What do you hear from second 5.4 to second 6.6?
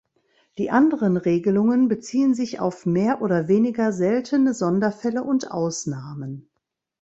Ausnahmen.